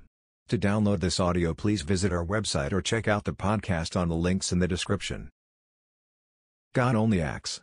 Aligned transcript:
To 0.49 0.59
download 0.59 0.99
this 0.99 1.21
audio 1.21 1.55
please 1.55 1.83
visit 1.83 2.13
our 2.13 2.27
website 2.27 2.73
or 2.73 2.83
check 2.83 3.07
out 3.07 3.23
the 3.23 3.33
podcast 3.33 3.95
on 3.95 4.09
the 4.09 4.17
links 4.17 4.51
in 4.51 4.59
the 4.59 4.67
description. 4.67 5.29
God 6.75 6.97
only 6.97 7.21
acts. 7.21 7.61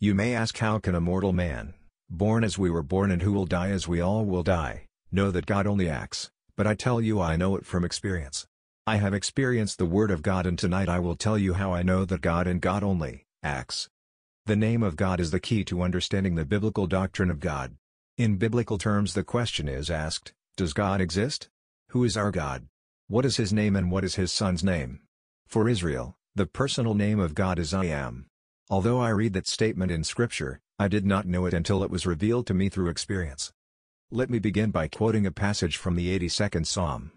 You 0.00 0.16
may 0.16 0.34
ask 0.34 0.58
how 0.58 0.80
can 0.80 0.96
a 0.96 1.00
mortal 1.00 1.32
man, 1.32 1.74
born 2.10 2.42
as 2.42 2.58
we 2.58 2.70
were 2.70 2.82
born 2.82 3.12
and 3.12 3.22
who 3.22 3.30
will 3.30 3.46
die 3.46 3.70
as 3.70 3.86
we 3.86 4.00
all 4.00 4.24
will 4.24 4.42
die, 4.42 4.86
know 5.12 5.30
that 5.30 5.46
God 5.46 5.68
only 5.68 5.88
acts, 5.88 6.28
but 6.56 6.66
I 6.66 6.74
tell 6.74 7.00
you 7.00 7.20
I 7.20 7.36
know 7.36 7.54
it 7.54 7.64
from 7.64 7.84
experience. 7.84 8.48
I 8.84 8.96
have 8.96 9.14
experienced 9.14 9.78
the 9.78 9.86
Word 9.86 10.10
of 10.10 10.22
God 10.22 10.44
and 10.44 10.58
tonight 10.58 10.88
I 10.88 10.98
will 10.98 11.14
tell 11.14 11.38
you 11.38 11.54
how 11.54 11.72
I 11.72 11.84
know 11.84 12.04
that 12.04 12.20
God 12.20 12.48
and 12.48 12.60
God 12.60 12.82
only, 12.82 13.26
acts. 13.44 13.88
The 14.50 14.56
name 14.56 14.82
of 14.82 14.96
God 14.96 15.20
is 15.20 15.30
the 15.30 15.38
key 15.38 15.62
to 15.66 15.80
understanding 15.80 16.34
the 16.34 16.44
biblical 16.44 16.88
doctrine 16.88 17.30
of 17.30 17.38
God. 17.38 17.76
In 18.18 18.36
biblical 18.36 18.78
terms 18.78 19.14
the 19.14 19.22
question 19.22 19.68
is 19.68 19.92
asked, 19.92 20.32
does 20.56 20.72
God 20.72 21.00
exist? 21.00 21.48
Who 21.90 22.02
is 22.02 22.16
our 22.16 22.32
God? 22.32 22.66
What 23.06 23.24
is 23.24 23.36
his 23.36 23.52
name 23.52 23.76
and 23.76 23.92
what 23.92 24.02
is 24.02 24.16
his 24.16 24.32
son's 24.32 24.64
name? 24.64 25.02
For 25.46 25.68
Israel, 25.68 26.16
the 26.34 26.46
personal 26.46 26.94
name 26.94 27.20
of 27.20 27.36
God 27.36 27.60
is 27.60 27.72
I 27.72 27.84
Am. 27.84 28.26
Although 28.68 28.98
I 28.98 29.10
read 29.10 29.34
that 29.34 29.46
statement 29.46 29.92
in 29.92 30.02
Scripture, 30.02 30.58
I 30.80 30.88
did 30.88 31.06
not 31.06 31.28
know 31.28 31.46
it 31.46 31.54
until 31.54 31.84
it 31.84 31.90
was 31.90 32.04
revealed 32.04 32.48
to 32.48 32.54
me 32.54 32.68
through 32.68 32.88
experience. 32.88 33.52
Let 34.10 34.30
me 34.30 34.40
begin 34.40 34.72
by 34.72 34.88
quoting 34.88 35.26
a 35.26 35.30
passage 35.30 35.76
from 35.76 35.94
the 35.94 36.18
82nd 36.18 36.66
Psalm. 36.66 37.12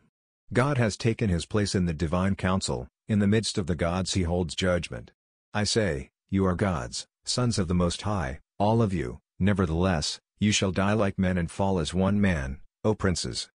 God 0.53 0.77
has 0.77 0.95
taken 0.95 1.31
his 1.31 1.47
place 1.47 1.73
in 1.73 1.87
the 1.87 1.93
divine 1.93 2.35
council, 2.35 2.87
in 3.07 3.17
the 3.17 3.25
midst 3.25 3.57
of 3.57 3.65
the 3.65 3.73
gods 3.73 4.13
he 4.13 4.21
holds 4.21 4.53
judgment. 4.53 5.13
I 5.51 5.63
say, 5.63 6.11
you 6.29 6.45
are 6.45 6.55
gods, 6.55 7.07
sons 7.25 7.57
of 7.57 7.67
the 7.67 7.73
Most 7.73 8.01
High, 8.03 8.39
all 8.59 8.81
of 8.81 8.93
you, 8.93 9.19
nevertheless, 9.39 10.19
you 10.39 10.51
shall 10.51 10.71
die 10.71 10.93
like 10.93 11.17
men 11.17 11.37
and 11.37 11.49
fall 11.49 11.79
as 11.79 11.93
one 11.93 12.19
man, 12.19 12.59
O 12.83 12.93
princes. 12.93 13.49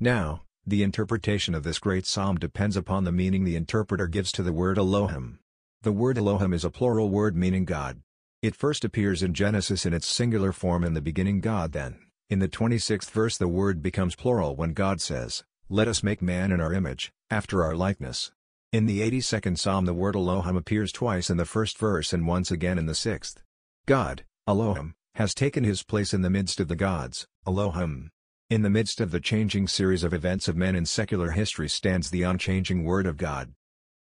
Now, 0.00 0.42
the 0.66 0.82
interpretation 0.82 1.54
of 1.54 1.62
this 1.62 1.78
great 1.78 2.06
psalm 2.06 2.36
depends 2.36 2.76
upon 2.76 3.04
the 3.04 3.12
meaning 3.12 3.44
the 3.44 3.56
interpreter 3.56 4.06
gives 4.06 4.32
to 4.32 4.42
the 4.42 4.52
word 4.52 4.78
Elohim. 4.78 5.40
The 5.82 5.92
word 5.92 6.18
Elohim 6.18 6.52
is 6.52 6.64
a 6.64 6.70
plural 6.70 7.10
word 7.10 7.36
meaning 7.36 7.64
God. 7.64 8.00
It 8.42 8.56
first 8.56 8.84
appears 8.84 9.22
in 9.22 9.34
Genesis 9.34 9.84
in 9.84 9.92
its 9.92 10.06
singular 10.06 10.52
form 10.52 10.84
in 10.84 10.94
the 10.94 11.00
beginning 11.00 11.40
God 11.40 11.72
then, 11.72 11.98
in 12.30 12.38
the 12.38 12.48
26th 12.48 13.10
verse 13.10 13.36
the 13.36 13.48
word 13.48 13.82
becomes 13.82 14.14
plural 14.14 14.56
when 14.56 14.72
God 14.72 15.00
says, 15.00 15.44
Let 15.68 15.88
us 15.88 16.02
make 16.02 16.22
man 16.22 16.52
in 16.52 16.60
our 16.60 16.72
image, 16.72 17.12
after 17.30 17.64
our 17.64 17.74
likeness. 17.74 18.32
In 18.70 18.84
the 18.84 19.00
82nd 19.00 19.58
Psalm 19.58 19.86
the 19.86 19.94
word 19.94 20.14
Elohim 20.14 20.54
appears 20.54 20.92
twice 20.92 21.30
in 21.30 21.38
the 21.38 21.46
first 21.46 21.78
verse 21.78 22.12
and 22.12 22.26
once 22.26 22.50
again 22.50 22.76
in 22.76 22.84
the 22.84 22.94
sixth. 22.94 23.42
God, 23.86 24.26
Elohim, 24.46 24.94
has 25.14 25.32
taken 25.32 25.64
his 25.64 25.82
place 25.82 26.12
in 26.12 26.20
the 26.20 26.28
midst 26.28 26.60
of 26.60 26.68
the 26.68 26.76
gods, 26.76 27.26
Elohim. 27.46 28.10
In 28.50 28.60
the 28.60 28.68
midst 28.68 29.00
of 29.00 29.10
the 29.10 29.20
changing 29.20 29.68
series 29.68 30.04
of 30.04 30.12
events 30.12 30.48
of 30.48 30.56
men 30.56 30.76
in 30.76 30.84
secular 30.84 31.30
history 31.30 31.66
stands 31.66 32.10
the 32.10 32.24
unchanging 32.24 32.84
Word 32.84 33.06
of 33.06 33.16
God. 33.16 33.54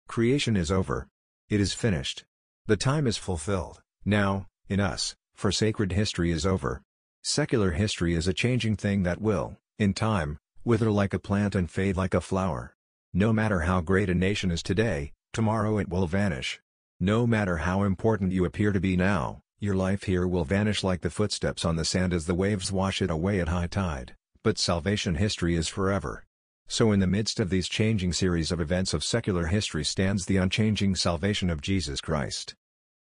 Creation 0.07 0.55
is 0.55 0.71
over. 0.71 1.07
It 1.49 1.59
is 1.59 1.73
finished. 1.73 2.23
The 2.67 2.77
time 2.77 3.07
is 3.07 3.17
fulfilled, 3.17 3.81
now, 4.05 4.45
in 4.69 4.79
us, 4.79 5.15
for 5.33 5.51
sacred 5.51 5.91
history 5.91 6.29
is 6.29 6.45
over. 6.45 6.83
Secular 7.23 7.71
history 7.71 8.13
is 8.13 8.27
a 8.27 8.33
changing 8.33 8.75
thing 8.75 9.01
that 9.01 9.21
will, 9.21 9.57
in 9.79 9.95
time, 9.95 10.37
wither 10.63 10.91
like 10.91 11.15
a 11.15 11.19
plant 11.19 11.55
and 11.55 11.67
fade 11.67 11.97
like 11.97 12.13
a 12.13 12.21
flower. 12.21 12.75
No 13.13 13.33
matter 13.33 13.61
how 13.61 13.81
great 13.81 14.09
a 14.09 14.15
nation 14.15 14.51
is 14.51 14.63
today, 14.63 15.11
tomorrow 15.33 15.77
it 15.79 15.89
will 15.89 16.07
vanish. 16.07 16.61
No 16.97 17.27
matter 17.27 17.57
how 17.57 17.83
important 17.83 18.31
you 18.31 18.45
appear 18.45 18.71
to 18.71 18.79
be 18.79 18.95
now, 18.95 19.41
your 19.59 19.75
life 19.75 20.03
here 20.03 20.25
will 20.25 20.45
vanish 20.45 20.81
like 20.81 21.01
the 21.01 21.09
footsteps 21.09 21.65
on 21.65 21.75
the 21.75 21.83
sand 21.83 22.13
as 22.13 22.25
the 22.25 22.33
waves 22.33 22.71
wash 22.71 23.01
it 23.01 23.09
away 23.09 23.41
at 23.41 23.49
high 23.49 23.67
tide, 23.67 24.15
but 24.43 24.57
salvation 24.57 25.15
history 25.15 25.55
is 25.55 25.67
forever. 25.67 26.23
So 26.69 26.93
in 26.93 27.01
the 27.01 27.05
midst 27.05 27.41
of 27.41 27.49
these 27.49 27.67
changing 27.67 28.13
series 28.13 28.49
of 28.49 28.61
events 28.61 28.93
of 28.93 29.03
secular 29.03 29.47
history 29.47 29.83
stands 29.83 30.25
the 30.25 30.37
unchanging 30.37 30.95
salvation 30.95 31.49
of 31.49 31.61
Jesus 31.61 31.99
Christ. 31.99 32.55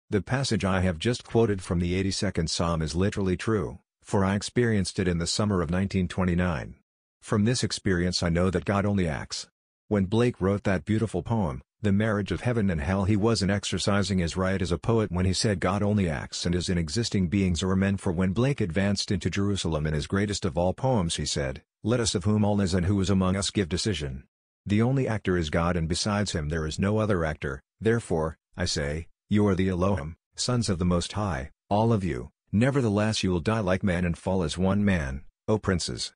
The 0.09 0.21
passage 0.21 0.63
I 0.63 0.79
have 0.79 0.99
just 0.99 1.25
quoted 1.25 1.61
from 1.61 1.79
the 1.79 2.01
82nd 2.01 2.47
Psalm 2.47 2.81
is 2.81 2.95
literally 2.95 3.35
true, 3.35 3.79
for 4.03 4.23
I 4.23 4.35
experienced 4.35 4.99
it 4.99 5.07
in 5.09 5.17
the 5.17 5.27
summer 5.27 5.55
of 5.55 5.69
1929. 5.69 6.75
From 7.21 7.43
this 7.43 7.61
experience 7.61 8.23
I 8.23 8.29
know 8.29 8.49
that 8.49 8.63
God 8.63 8.85
only 8.85 9.05
acts. 9.05 9.49
When 9.89 10.03
Blake 10.03 10.41
wrote 10.41 10.63
that 10.63 10.83
beautiful 10.83 11.23
poem, 11.23 11.61
The 11.81 11.93
Marriage 11.93 12.33
of 12.33 12.41
Heaven 12.41 12.69
and 12.69 12.81
Hell 12.81 13.05
he 13.05 13.15
wasn't 13.15 13.51
exercising 13.51 14.19
his 14.19 14.35
right 14.35 14.61
as 14.61 14.73
a 14.73 14.77
poet 14.77 15.13
when 15.13 15.25
he 15.25 15.31
said 15.31 15.61
God 15.61 15.81
only 15.81 16.09
acts 16.09 16.45
and 16.45 16.53
is 16.53 16.67
in 16.67 16.77
existing 16.77 17.29
beings 17.29 17.63
or 17.63 17.73
men 17.73 17.95
for 17.95 18.11
when 18.11 18.33
Blake 18.33 18.59
advanced 18.59 19.11
into 19.11 19.29
Jerusalem 19.29 19.87
in 19.87 19.93
his 19.93 20.05
greatest 20.05 20.43
of 20.43 20.57
all 20.57 20.73
poems 20.73 21.15
he 21.15 21.25
said, 21.25 21.63
Let 21.85 22.01
us 22.01 22.15
of 22.15 22.25
whom 22.25 22.43
all 22.43 22.59
is 22.59 22.73
and 22.73 22.85
who 22.85 22.99
is 22.99 23.09
among 23.09 23.37
us 23.37 23.49
give 23.49 23.69
decision. 23.69 24.25
The 24.65 24.81
only 24.81 25.07
actor 25.07 25.37
is 25.37 25.49
God 25.49 25.77
and 25.77 25.87
besides 25.87 26.33
him 26.33 26.49
there 26.49 26.67
is 26.67 26.77
no 26.77 26.97
other 26.97 27.23
actor, 27.23 27.63
therefore, 27.79 28.37
I 28.57 28.65
say, 28.65 29.07
you 29.29 29.47
are 29.47 29.55
the 29.55 29.69
Elohim, 29.69 30.17
sons 30.35 30.67
of 30.67 30.79
the 30.79 30.85
Most 30.85 31.13
High, 31.13 31.51
all 31.69 31.93
of 31.93 32.03
you, 32.03 32.31
nevertheless 32.51 33.23
you 33.23 33.31
will 33.31 33.39
die 33.39 33.61
like 33.61 33.83
men 33.83 34.03
and 34.03 34.17
fall 34.17 34.43
as 34.43 34.57
one 34.57 34.83
man, 34.83 35.21
O 35.47 35.57
princes. 35.57 36.13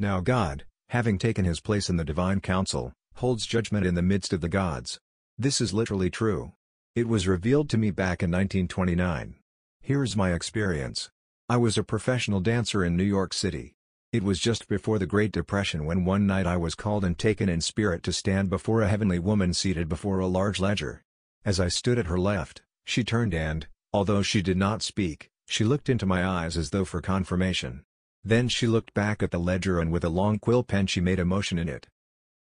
Now 0.00 0.18
God, 0.18 0.64
having 0.90 1.18
taken 1.18 1.44
his 1.44 1.60
place 1.60 1.88
in 1.88 1.96
the 1.96 2.04
divine 2.04 2.40
council, 2.40 2.92
holds 3.14 3.46
judgment 3.46 3.86
in 3.86 3.94
the 3.94 4.02
midst 4.02 4.32
of 4.32 4.40
the 4.40 4.48
gods. 4.48 4.98
This 5.38 5.60
is 5.60 5.72
literally 5.72 6.10
true. 6.10 6.52
It 6.96 7.06
was 7.06 7.28
revealed 7.28 7.70
to 7.70 7.78
me 7.78 7.92
back 7.92 8.24
in 8.24 8.30
1929. 8.30 9.36
Here's 9.80 10.16
my 10.16 10.32
experience. 10.32 11.08
I 11.48 11.58
was 11.58 11.78
a 11.78 11.84
professional 11.84 12.40
dancer 12.40 12.84
in 12.84 12.96
New 12.96 13.04
York 13.04 13.32
City. 13.32 13.74
It 14.12 14.24
was 14.24 14.40
just 14.40 14.66
before 14.66 14.98
the 14.98 15.06
Great 15.06 15.30
Depression 15.30 15.86
when 15.86 16.04
one 16.04 16.26
night 16.26 16.48
I 16.48 16.56
was 16.56 16.74
called 16.74 17.04
and 17.04 17.16
taken 17.16 17.48
in 17.48 17.60
spirit 17.60 18.02
to 18.02 18.12
stand 18.12 18.50
before 18.50 18.82
a 18.82 18.88
heavenly 18.88 19.20
woman 19.20 19.54
seated 19.54 19.88
before 19.88 20.18
a 20.18 20.26
large 20.26 20.58
ledger. 20.58 21.04
As 21.44 21.60
I 21.60 21.68
stood 21.68 22.00
at 22.00 22.08
her 22.08 22.18
left, 22.18 22.62
she 22.84 23.04
turned 23.04 23.32
and, 23.32 23.68
although 23.92 24.22
she 24.22 24.42
did 24.42 24.56
not 24.56 24.82
speak, 24.82 25.30
she 25.46 25.62
looked 25.62 25.88
into 25.88 26.04
my 26.04 26.26
eyes 26.26 26.56
as 26.56 26.70
though 26.70 26.84
for 26.84 27.00
confirmation. 27.00 27.84
Then 28.24 28.48
she 28.48 28.66
looked 28.66 28.94
back 28.94 29.22
at 29.22 29.30
the 29.30 29.38
ledger 29.38 29.80
and 29.80 29.90
with 29.90 30.04
a 30.04 30.08
long 30.08 30.38
quill 30.38 30.62
pen 30.62 30.86
she 30.86 31.00
made 31.00 31.18
a 31.18 31.24
motion 31.24 31.58
in 31.58 31.68
it. 31.68 31.88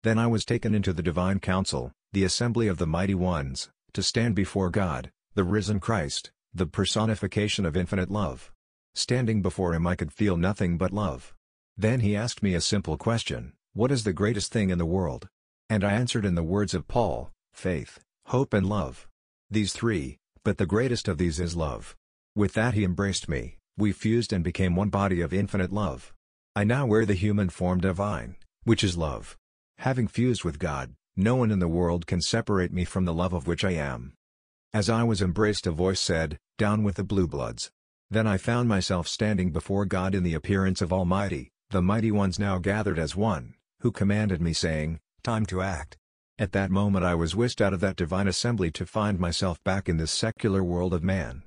Then 0.03 0.19
I 0.19 0.27
was 0.27 0.45
taken 0.45 0.75
into 0.75 0.93
the 0.93 1.01
divine 1.01 1.39
council, 1.39 1.93
the 2.11 2.23
assembly 2.23 2.67
of 2.67 2.77
the 2.77 2.85
mighty 2.85 3.15
ones, 3.15 3.69
to 3.93 4.03
stand 4.03 4.35
before 4.35 4.69
God, 4.69 5.11
the 5.33 5.43
risen 5.43 5.79
Christ, 5.79 6.31
the 6.53 6.67
personification 6.67 7.65
of 7.65 7.75
infinite 7.75 8.11
love. 8.11 8.51
Standing 8.95 9.41
before 9.41 9.73
him 9.73 9.87
I 9.87 9.95
could 9.95 10.13
feel 10.13 10.37
nothing 10.37 10.77
but 10.77 10.91
love. 10.91 11.33
Then 11.75 12.01
he 12.01 12.15
asked 12.15 12.43
me 12.43 12.53
a 12.53 12.61
simple 12.61 12.97
question, 12.97 13.53
what 13.73 13.91
is 13.91 14.03
the 14.03 14.13
greatest 14.13 14.51
thing 14.51 14.69
in 14.69 14.77
the 14.77 14.85
world? 14.85 15.27
And 15.69 15.83
I 15.83 15.93
answered 15.93 16.25
in 16.25 16.35
the 16.35 16.43
words 16.43 16.75
of 16.75 16.87
Paul, 16.87 17.31
faith, 17.53 17.99
hope 18.27 18.53
and 18.53 18.67
love. 18.67 19.07
These 19.49 19.73
three, 19.73 20.19
but 20.43 20.59
the 20.59 20.67
greatest 20.67 21.07
of 21.07 21.17
these 21.17 21.39
is 21.39 21.55
love. 21.55 21.95
With 22.35 22.53
that 22.53 22.75
he 22.75 22.83
embraced 22.83 23.27
me, 23.27 23.57
we 23.75 23.91
fused 23.91 24.31
and 24.31 24.43
became 24.43 24.75
one 24.75 24.89
body 24.89 25.19
of 25.21 25.33
infinite 25.33 25.73
love. 25.73 26.13
I 26.55 26.63
now 26.63 26.85
wear 26.85 27.05
the 27.05 27.15
human 27.15 27.49
form 27.49 27.79
divine, 27.79 28.35
which 28.63 28.83
is 28.83 28.97
love. 28.97 29.35
Having 29.79 30.09
fused 30.09 30.43
with 30.43 30.59
God, 30.59 30.93
no 31.15 31.35
one 31.35 31.49
in 31.49 31.57
the 31.57 31.67
world 31.67 32.05
can 32.05 32.21
separate 32.21 32.71
me 32.71 32.85
from 32.85 33.05
the 33.05 33.13
love 33.13 33.33
of 33.33 33.47
which 33.47 33.63
I 33.63 33.71
am. 33.71 34.13
As 34.73 34.89
I 34.89 35.03
was 35.03 35.21
embraced 35.21 35.65
a 35.65 35.71
voice 35.71 35.99
said, 35.99 36.37
Down 36.59 36.83
with 36.83 36.95
the 36.95 37.03
blue 37.03 37.27
bloods. 37.27 37.71
Then 38.11 38.27
I 38.27 38.37
found 38.37 38.69
myself 38.69 39.07
standing 39.07 39.51
before 39.51 39.85
God 39.85 40.13
in 40.13 40.21
the 40.21 40.35
appearance 40.35 40.81
of 40.81 40.93
Almighty, 40.93 41.49
the 41.71 41.81
mighty 41.81 42.11
ones 42.11 42.37
now 42.37 42.59
gathered 42.59 42.99
as 42.99 43.15
one, 43.15 43.55
who 43.79 43.91
commanded 43.91 44.39
me 44.39 44.53
saying, 44.53 44.99
Time 45.23 45.47
to 45.47 45.63
act. 45.63 45.97
At 46.37 46.51
that 46.51 46.69
moment 46.69 47.05
I 47.05 47.15
was 47.15 47.35
whisked 47.35 47.61
out 47.61 47.73
of 47.73 47.79
that 47.79 47.95
divine 47.95 48.27
assembly 48.27 48.69
to 48.71 48.85
find 48.85 49.19
myself 49.19 49.63
back 49.63 49.89
in 49.89 49.97
this 49.97 50.11
secular 50.11 50.63
world 50.63 50.93
of 50.93 51.03
man 51.03 51.43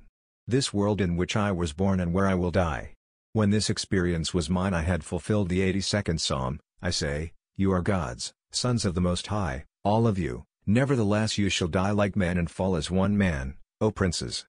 this 0.47 0.73
world 0.73 1.01
in 1.01 1.17
which 1.17 1.35
I 1.35 1.51
was 1.51 1.73
born 1.73 1.99
and 1.99 2.13
where 2.13 2.27
I 2.27 2.35
will 2.35 2.51
die. 2.51 2.93
When 3.33 3.49
this 3.49 3.69
experience 3.69 4.33
was 4.33 4.49
mine 4.49 4.73
I 4.73 4.81
had 4.81 5.03
fulfilled 5.03 5.49
the 5.49 5.59
82nd 5.59 6.21
Psalm, 6.21 6.59
I 6.81 6.89
say, 6.89 7.33
You 7.57 7.73
are 7.73 7.81
gods, 7.81 8.33
sons 8.51 8.85
of 8.85 8.95
the 8.95 9.01
Most 9.01 9.27
High, 9.27 9.65
all 9.83 10.07
of 10.07 10.17
you, 10.17 10.45
nevertheless 10.65 11.37
you 11.37 11.49
shall 11.49 11.67
die 11.67 11.91
like 11.91 12.15
men 12.15 12.37
and 12.37 12.49
fall 12.49 12.77
as 12.77 12.89
one 12.89 13.17
man, 13.17 13.55
O 13.81 13.91
princes. 13.91 14.45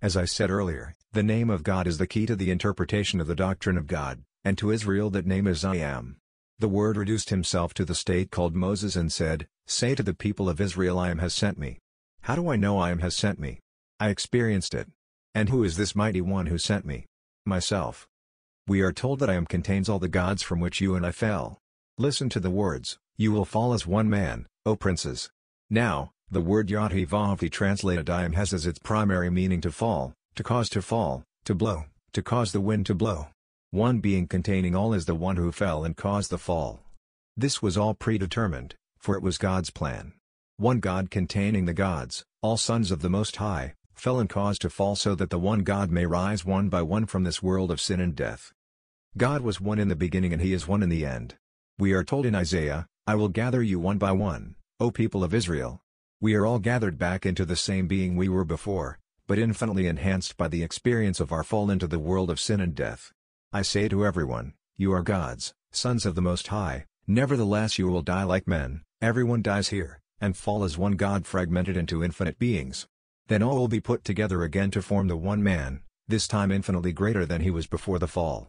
As 0.00 0.16
I 0.16 0.26
said 0.26 0.48
earlier, 0.48 0.94
the 1.12 1.24
name 1.24 1.50
of 1.50 1.64
God 1.64 1.88
is 1.88 1.98
the 1.98 2.06
key 2.06 2.24
to 2.26 2.36
the 2.36 2.52
interpretation 2.52 3.20
of 3.20 3.26
the 3.26 3.34
doctrine 3.34 3.76
of 3.76 3.88
God, 3.88 4.22
and 4.44 4.56
to 4.58 4.70
Israel 4.70 5.10
that 5.10 5.26
name 5.26 5.48
is 5.48 5.64
I 5.64 5.76
Am. 5.76 6.18
The 6.60 6.68
Word 6.68 6.96
reduced 6.96 7.30
himself 7.30 7.74
to 7.74 7.84
the 7.84 7.94
state 7.96 8.30
called 8.30 8.54
Moses 8.54 8.94
and 8.94 9.12
said, 9.12 9.48
Say 9.66 9.96
to 9.96 10.02
the 10.04 10.14
people 10.14 10.48
of 10.48 10.60
Israel 10.60 10.98
I 10.98 11.10
am 11.10 11.18
has 11.18 11.34
sent 11.34 11.58
me. 11.58 11.80
How 12.22 12.36
do 12.36 12.48
I 12.48 12.56
know 12.56 12.78
I 12.78 12.90
am 12.90 13.00
has 13.00 13.16
sent 13.16 13.40
me? 13.40 13.60
I 14.00 14.10
experienced 14.10 14.74
it. 14.74 14.88
And 15.34 15.48
who 15.48 15.64
is 15.64 15.76
this 15.76 15.96
mighty 15.96 16.20
one 16.20 16.46
who 16.46 16.58
sent 16.58 16.84
me? 16.86 17.06
Myself. 17.44 18.06
We 18.66 18.80
are 18.80 18.92
told 18.92 19.18
that 19.18 19.30
I 19.30 19.34
am 19.34 19.46
contains 19.46 19.88
all 19.88 19.98
the 19.98 20.08
gods 20.08 20.42
from 20.42 20.60
which 20.60 20.80
you 20.80 20.94
and 20.94 21.04
I 21.04 21.10
fell. 21.10 21.58
Listen 21.98 22.28
to 22.30 22.40
the 22.40 22.50
words, 22.50 22.98
you 23.16 23.32
will 23.32 23.44
fall 23.44 23.72
as 23.72 23.86
one 23.86 24.08
man, 24.08 24.46
O 24.64 24.76
princes. 24.76 25.30
Now, 25.68 26.12
The 26.30 26.42
word 26.42 26.68
Yathivavi 26.68 27.50
translated 27.50 28.10
I 28.10 28.24
am 28.24 28.34
has 28.34 28.52
as 28.52 28.66
its 28.66 28.78
primary 28.78 29.30
meaning 29.30 29.62
to 29.62 29.72
fall, 29.72 30.12
to 30.34 30.42
cause 30.42 30.68
to 30.70 30.82
fall, 30.82 31.24
to 31.46 31.54
blow, 31.54 31.86
to 32.12 32.22
cause 32.22 32.52
the 32.52 32.60
wind 32.60 32.84
to 32.86 32.94
blow. 32.94 33.28
One 33.70 34.00
being 34.00 34.26
containing 34.26 34.74
all 34.74 34.92
is 34.92 35.06
the 35.06 35.14
one 35.14 35.36
who 35.36 35.50
fell 35.52 35.84
and 35.84 35.96
caused 35.96 36.30
the 36.30 36.36
fall. 36.36 36.80
This 37.34 37.62
was 37.62 37.78
all 37.78 37.94
predetermined, 37.94 38.74
for 38.98 39.14
it 39.16 39.22
was 39.22 39.38
God's 39.38 39.70
plan. 39.70 40.12
One 40.58 40.80
God 40.80 41.10
containing 41.10 41.64
the 41.64 41.72
gods, 41.72 42.24
all 42.42 42.58
sons 42.58 42.90
of 42.90 43.00
the 43.00 43.08
Most 43.08 43.36
High, 43.36 43.72
fell 44.00 44.20
and 44.20 44.28
caused 44.28 44.62
to 44.62 44.70
fall 44.70 44.96
so 44.96 45.14
that 45.14 45.30
the 45.30 45.38
one 45.38 45.60
God 45.60 45.90
may 45.90 46.06
rise 46.06 46.44
one 46.44 46.68
by 46.68 46.82
one 46.82 47.06
from 47.06 47.24
this 47.24 47.42
world 47.42 47.70
of 47.70 47.80
sin 47.80 48.00
and 48.00 48.14
death. 48.14 48.52
God 49.16 49.42
was 49.42 49.60
one 49.60 49.78
in 49.78 49.88
the 49.88 49.96
beginning 49.96 50.32
and 50.32 50.40
he 50.40 50.52
is 50.52 50.68
one 50.68 50.82
in 50.82 50.88
the 50.88 51.04
end. 51.04 51.36
We 51.78 51.92
are 51.92 52.04
told 52.04 52.26
in 52.26 52.34
Isaiah, 52.34 52.86
I 53.06 53.14
will 53.14 53.28
gather 53.28 53.62
you 53.62 53.80
one 53.80 53.98
by 53.98 54.12
one, 54.12 54.56
O 54.78 54.90
people 54.90 55.24
of 55.24 55.34
Israel. 55.34 55.80
We 56.20 56.34
are 56.34 56.44
all 56.44 56.58
gathered 56.58 56.98
back 56.98 57.24
into 57.24 57.44
the 57.44 57.56
same 57.56 57.86
being 57.86 58.16
we 58.16 58.28
were 58.28 58.44
before, 58.44 58.98
but 59.26 59.38
infinitely 59.38 59.86
enhanced 59.86 60.36
by 60.36 60.48
the 60.48 60.62
experience 60.62 61.20
of 61.20 61.32
our 61.32 61.44
fall 61.44 61.70
into 61.70 61.86
the 61.86 61.98
world 61.98 62.30
of 62.30 62.40
sin 62.40 62.60
and 62.60 62.74
death. 62.74 63.12
I 63.52 63.62
say 63.62 63.88
to 63.88 64.04
everyone, 64.04 64.54
you 64.76 64.92
are 64.92 65.02
gods, 65.02 65.54
sons 65.70 66.04
of 66.06 66.14
the 66.14 66.22
Most 66.22 66.48
High, 66.48 66.86
nevertheless 67.06 67.78
you 67.78 67.88
will 67.88 68.02
die 68.02 68.24
like 68.24 68.46
men, 68.46 68.82
everyone 69.00 69.42
dies 69.42 69.68
here, 69.68 70.00
and 70.20 70.36
fall 70.36 70.64
as 70.64 70.76
one 70.76 70.92
God 70.92 71.26
fragmented 71.26 71.76
into 71.76 72.04
infinite 72.04 72.38
beings. 72.38 72.86
Then 73.28 73.42
all 73.42 73.56
will 73.56 73.68
be 73.68 73.80
put 73.80 74.04
together 74.04 74.42
again 74.42 74.70
to 74.72 74.82
form 74.82 75.08
the 75.08 75.16
one 75.16 75.42
man, 75.42 75.82
this 76.08 76.26
time 76.26 76.50
infinitely 76.50 76.92
greater 76.92 77.26
than 77.26 77.42
he 77.42 77.50
was 77.50 77.66
before 77.66 77.98
the 77.98 78.08
fall. 78.08 78.48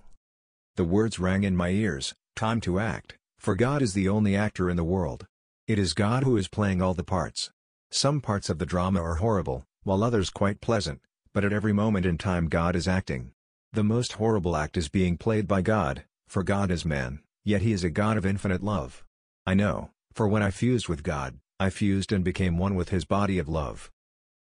The 0.78 0.86
words 0.86 1.20
rang 1.20 1.44
in 1.44 1.56
my 1.56 1.70
ears, 1.70 2.14
time 2.36 2.62
to 2.62 2.80
act, 2.80 3.18
for 3.38 3.56
God 3.56 3.82
is 3.82 3.94
the 3.94 4.08
only 4.08 4.38
actor 4.38 4.70
in 4.70 4.78
the 4.78 4.84
world. 4.86 5.26
It 5.68 5.78
is 5.78 5.94
God 5.94 6.24
who 6.24 6.38
is 6.38 6.48
playing 6.48 6.82
all 6.82 6.94
the 6.94 7.04
parts. 7.04 7.52
Some 7.92 8.22
parts 8.22 8.50
of 8.50 8.58
the 8.58 8.66
drama 8.66 9.02
are 9.02 9.16
horrible, 9.16 9.66
while 9.84 10.02
others 10.02 10.30
quite 10.30 10.62
pleasant, 10.62 11.02
but 11.34 11.44
at 11.44 11.52
every 11.52 11.74
moment 11.74 12.06
in 12.06 12.18
time 12.18 12.48
God 12.48 12.76
is 12.76 12.88
acting. 12.88 13.32
The 13.74 13.84
most 13.84 14.14
horrible 14.14 14.56
act 14.56 14.78
is 14.78 14.88
being 14.88 15.18
played 15.18 15.46
by 15.46 15.62
God, 15.62 16.06
for 16.30 16.42
God 16.42 16.72
is 16.72 16.86
man, 16.86 17.20
yet 17.44 17.62
he 17.62 17.74
is 17.74 17.84
a 17.84 17.90
God 17.90 18.16
of 18.16 18.26
infinite 18.26 18.64
love. 18.64 19.04
I 19.46 19.56
know, 19.56 19.90
for 20.14 20.28
when 20.28 20.42
I 20.42 20.52
fused 20.52 20.88
with 20.88 21.04
God, 21.04 21.38
I 21.60 21.70
fused 21.70 22.14
and 22.14 22.24
became 22.24 22.58
one 22.58 22.76
with 22.76 22.90
his 22.90 23.04
body 23.04 23.38
of 23.40 23.50
love. 23.50 23.92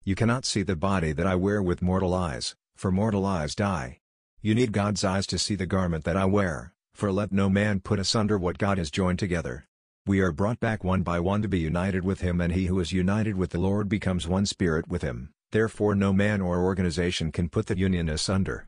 You 0.04 0.16
cannot 0.16 0.46
see 0.46 0.64
the 0.64 0.76
body 0.76 1.12
that 1.14 1.28
I 1.28 1.36
wear 1.36 1.62
with 1.62 1.84
mortal 1.84 2.16
eyes, 2.16 2.56
for 2.76 2.92
mortal 2.92 3.24
eyes 3.24 3.54
die. 3.54 4.00
You 4.42 4.56
need 4.56 4.72
God's 4.72 5.04
eyes 5.04 5.28
to 5.28 5.38
see 5.38 5.54
the 5.54 5.68
garment 5.68 6.06
that 6.06 6.18
I 6.18 6.26
wear, 6.26 6.74
for 6.96 7.12
let 7.12 7.32
no 7.32 7.52
man 7.52 7.82
put 7.82 8.00
asunder 8.00 8.40
what 8.40 8.58
God 8.58 8.80
has 8.80 8.90
joined 8.90 9.20
together. 9.20 9.68
We 10.08 10.20
are 10.22 10.32
brought 10.32 10.60
back 10.60 10.84
one 10.84 11.04
by 11.04 11.20
one 11.20 11.44
to 11.44 11.48
be 11.48 11.60
united 11.60 12.04
with 12.04 12.22
him 12.22 12.42
and 12.42 12.52
he 12.52 12.66
who 12.66 12.80
is 12.80 12.92
united 12.92 13.36
with 13.36 13.52
the 13.52 13.60
Lord 13.60 13.88
becomes 13.88 14.28
one 14.28 14.48
spirit 14.48 14.88
with 14.88 15.04
him, 15.04 15.30
therefore 15.52 15.94
no 15.94 16.12
man 16.12 16.42
or 16.42 16.64
organization 16.64 17.32
can 17.32 17.48
put 17.48 17.68
the 17.68 17.78
union 17.78 18.10
asunder. 18.10 18.68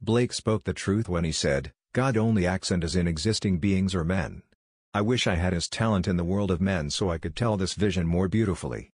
Blake 0.00 0.32
spoke 0.32 0.64
the 0.64 0.72
truth 0.72 1.08
when 1.08 1.22
he 1.22 1.30
said, 1.30 1.72
God 1.92 2.16
only 2.16 2.48
acts 2.48 2.72
and 2.72 2.82
is 2.82 2.96
in 2.96 3.06
existing 3.06 3.58
beings 3.58 3.94
or 3.94 4.02
men. 4.02 4.42
I 4.92 5.02
wish 5.02 5.28
I 5.28 5.36
had 5.36 5.52
his 5.52 5.68
talent 5.68 6.08
in 6.08 6.16
the 6.16 6.24
world 6.24 6.50
of 6.50 6.60
men 6.60 6.90
so 6.90 7.10
I 7.10 7.18
could 7.18 7.36
tell 7.36 7.56
this 7.56 7.74
vision 7.74 8.08
more 8.08 8.26
beautifully. 8.26 8.90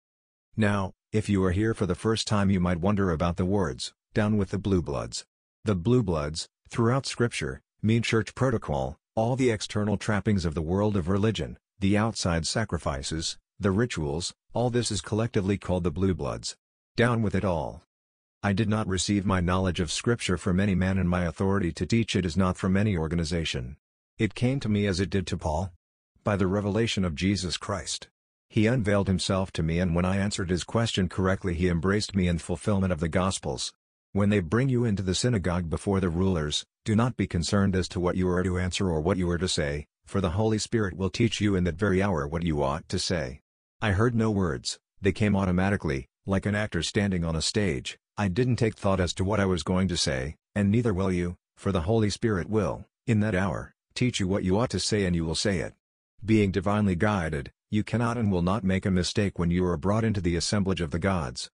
Now, 0.57 0.91
if 1.11 1.27
you 1.27 1.43
are 1.43 1.51
here 1.51 1.73
for 1.73 1.87
the 1.87 1.95
first 1.95 2.27
time 2.27 2.51
you 2.51 2.59
might 2.59 2.79
wonder 2.79 3.09
about 3.09 3.35
the 3.35 3.45
words, 3.45 3.93
down 4.13 4.37
with 4.37 4.51
the 4.51 4.59
blue 4.59 4.81
bloods. 4.81 5.25
The 5.65 5.73
blue 5.73 6.03
bloods, 6.03 6.47
throughout 6.69 7.07
scripture, 7.07 7.61
mean 7.81 8.03
church 8.03 8.35
protocol, 8.35 8.95
all 9.15 9.35
the 9.35 9.49
external 9.49 9.97
trappings 9.97 10.45
of 10.45 10.53
the 10.53 10.61
world 10.61 10.95
of 10.95 11.09
religion, 11.09 11.57
the 11.79 11.97
outside 11.97 12.45
sacrifices, 12.45 13.39
the 13.59 13.71
rituals, 13.71 14.35
all 14.53 14.69
this 14.69 14.91
is 14.91 15.01
collectively 15.01 15.57
called 15.57 15.83
the 15.83 15.89
blue 15.89 16.13
bloods. 16.13 16.55
Down 16.95 17.23
with 17.23 17.33
it 17.33 17.43
all. 17.43 17.81
I 18.43 18.53
did 18.53 18.69
not 18.69 18.87
receive 18.87 19.25
my 19.25 19.41
knowledge 19.41 19.79
of 19.79 19.91
Scripture 19.91 20.37
from 20.37 20.59
any 20.59 20.75
man 20.75 20.99
and 20.99 21.09
my 21.09 21.23
authority 21.23 21.71
to 21.71 21.87
teach 21.87 22.15
it 22.15 22.25
is 22.25 22.37
not 22.37 22.55
from 22.55 22.77
any 22.77 22.95
organization. 22.95 23.77
It 24.19 24.35
came 24.35 24.59
to 24.59 24.69
me 24.69 24.85
as 24.85 24.99
it 24.99 25.09
did 25.09 25.25
to 25.27 25.37
Paul. 25.37 25.71
By 26.23 26.35
the 26.35 26.47
revelation 26.47 27.03
of 27.03 27.15
Jesus 27.15 27.57
Christ. 27.57 28.09
He 28.49 28.65
unveiled 28.65 29.07
himself 29.07 29.51
to 29.53 29.63
me 29.63 29.79
and 29.79 29.93
when 29.93 30.05
I 30.05 30.17
answered 30.17 30.49
his 30.49 30.63
question 30.63 31.07
correctly 31.07 31.53
he 31.53 31.69
embraced 31.69 32.15
me 32.15 32.27
in 32.27 32.39
fulfillment 32.39 32.91
of 32.91 32.99
the 32.99 33.07
Gospels. 33.07 33.71
When 34.11 34.29
they 34.29 34.39
bring 34.39 34.69
you 34.69 34.85
into 34.85 35.03
the 35.03 35.13
synagogue 35.13 35.69
before 35.69 35.99
the 35.99 36.09
rulers, 36.09 36.65
do 36.83 36.95
not 36.95 37.15
be 37.15 37.27
concerned 37.27 37.75
as 37.75 37.87
to 37.89 37.99
what 37.99 38.15
you 38.15 38.27
are 38.27 38.41
to 38.41 38.57
answer 38.57 38.89
or 38.89 39.01
what 39.01 39.17
you 39.17 39.29
are 39.29 39.37
to 39.37 39.47
say, 39.47 39.85
for 40.07 40.19
the 40.19 40.31
Holy 40.31 40.57
Spirit 40.57 40.97
will 40.97 41.11
teach 41.11 41.39
you 41.39 41.55
in 41.55 41.63
that 41.65 41.75
very 41.75 42.01
hour 42.01 42.27
what 42.27 42.41
you 42.41 42.63
ought 42.63 42.89
to 42.89 42.97
say. 42.97 43.41
I 43.81 43.91
heard 43.91 44.15
no 44.15 44.31
words, 44.31 44.79
they 44.99 45.11
came 45.11 45.35
automatically, 45.35 46.07
like 46.25 46.47
an 46.47 46.55
actor 46.55 46.81
standing 46.81 47.23
on 47.23 47.35
a 47.35 47.43
stage, 47.43 47.99
I 48.17 48.27
didn't 48.27 48.55
take 48.55 48.75
thought 48.75 48.99
as 48.99 49.13
to 49.13 49.23
what 49.23 49.39
I 49.39 49.45
was 49.45 49.61
going 49.61 49.87
to 49.89 49.95
say, 49.95 50.35
and 50.55 50.71
neither 50.71 50.93
will 50.93 51.11
you, 51.11 51.37
for 51.55 51.71
the 51.71 51.81
Holy 51.81 52.09
Spirit 52.09 52.49
will, 52.49 52.85
in 53.05 53.19
that 53.19 53.35
hour, 53.35 53.75
teach 53.93 54.19
you 54.19 54.27
what 54.27 54.43
you 54.43 54.57
ought 54.57 54.71
to 54.71 54.79
say 54.79 55.05
and 55.05 55.15
you 55.15 55.23
will 55.23 55.35
say 55.35 55.59
it. 55.59 55.73
Being 56.25 56.51
divinely 56.51 56.95
guided, 56.95 57.51
you 57.71 57.83
cannot 57.83 58.17
and 58.17 58.31
will 58.31 58.41
not 58.41 58.63
make 58.63 58.85
a 58.85 58.91
mistake 58.91 59.37
when 59.37 59.51
you 59.51 59.63
are 59.65 59.77
brought 59.77 60.03
into 60.03 60.21
the 60.21 60.35
assemblage 60.35 60.81
of 60.81 60.91
the 60.91 60.99
gods. 60.99 61.51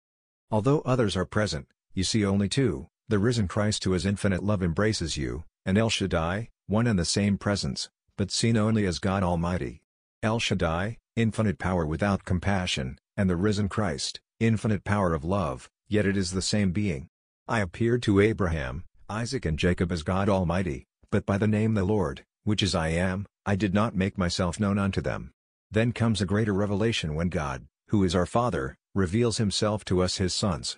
Although 0.50 0.82
others 0.82 1.16
are 1.16 1.26
present, 1.26 1.68
you 1.94 2.04
see 2.04 2.26
only 2.26 2.50
two, 2.50 2.88
the 3.08 3.20
risen 3.20 3.48
Christ 3.48 3.84
who 3.86 3.94
is 3.94 4.06
infinite 4.06 4.44
love 4.44 4.62
embraces 4.62 5.16
you, 5.16 5.46
and 5.66 5.78
El 5.78 5.90
Shaddai, 5.90 6.50
one 6.68 6.88
and 6.88 7.00
the 7.00 7.06
same 7.06 7.38
presence, 7.38 7.90
but 8.18 8.32
seen 8.32 8.58
only 8.58 8.86
as 8.86 9.00
God 9.00 9.24
Almighty. 9.24 9.82
El 10.22 10.40
Shaddai, 10.40 10.98
infinite 11.16 11.58
power 11.58 11.86
without 11.86 12.26
compassion, 12.26 13.00
and 13.16 13.30
the 13.30 13.36
risen 13.36 13.70
Christ, 13.70 14.20
infinite 14.40 14.84
power 14.84 15.14
of 15.14 15.24
love, 15.24 15.70
yet 15.88 16.06
it 16.06 16.18
is 16.18 16.32
the 16.32 16.42
same 16.42 16.72
being. 16.72 17.08
I 17.48 17.60
appeared 17.60 18.04
to 18.04 18.20
Abraham, 18.20 18.84
Isaac 19.10 19.46
and 19.46 19.58
Jacob 19.58 19.92
as 19.92 20.04
God 20.04 20.30
Almighty, 20.30 20.86
but 21.10 21.26
by 21.26 21.38
the 21.38 21.48
name 21.48 21.74
the 21.74 21.84
Lord, 21.84 22.24
which 22.44 22.64
is 22.64 22.76
I 22.76 22.90
am, 22.90 23.26
I 23.46 23.56
did 23.56 23.74
not 23.74 23.96
make 23.96 24.18
myself 24.18 24.60
known 24.60 24.78
unto 24.78 25.02
them. 25.02 25.32
Then 25.72 25.92
comes 25.94 26.22
a 26.22 26.26
greater 26.26 26.54
revelation 26.54 27.16
when 27.16 27.30
God, 27.30 27.66
who 27.88 28.04
is 28.04 28.14
our 28.14 28.26
Father, 28.26 28.78
reveals 28.94 29.38
himself 29.38 29.84
to 29.86 30.02
us 30.02 30.18
his 30.18 30.34
sons. 30.34 30.78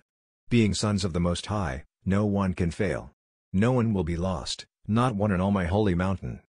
Being 0.49 0.73
sons 0.73 1.03
of 1.03 1.13
the 1.13 1.19
Most 1.19 1.47
High, 1.47 1.83
no 2.05 2.25
one 2.25 2.53
can 2.53 2.71
fail. 2.71 3.11
No 3.51 3.71
one 3.71 3.93
will 3.93 4.03
be 4.03 4.17
lost, 4.17 4.65
not 4.87 5.15
one 5.15 5.31
in 5.31 5.41
all 5.41 5.51
my 5.51 5.65
holy 5.65 5.95
mountain. 5.95 6.41